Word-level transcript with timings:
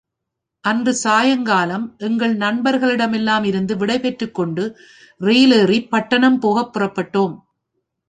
அன்று 0.63 0.93
சாயங்காலம் 0.93 1.95
எங்கள் 1.97 2.33
நண்பர்களிடமெல்லாமிருந்து 2.37 3.77
விடைபெற்றுக் 3.77 4.35
கொண்டு 4.35 4.65
ரெயிலேறிப் 5.21 5.89
பட்டணம் 5.89 6.39
போகப் 6.39 6.73
புறப்பட்டோம். 6.73 7.35